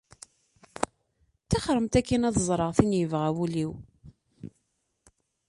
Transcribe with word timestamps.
Ṭixremt 1.49 1.93
akkin 1.99 2.27
ad 2.27 2.37
ẓreɣ 2.47 2.71
tin 2.77 2.97
yebɣa 2.99 3.29
wul-iw! 3.35 3.71